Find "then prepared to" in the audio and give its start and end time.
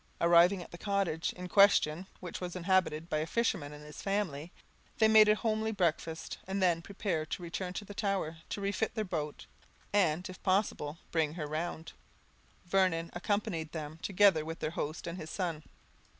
6.59-7.43